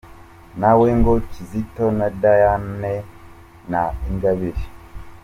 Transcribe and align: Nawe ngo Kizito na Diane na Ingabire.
Nawe 0.59 0.87
ngo 0.99 1.13
Kizito 1.31 1.85
na 1.97 2.07
Diane 2.21 2.93
na 3.71 3.81
Ingabire. 4.09 4.63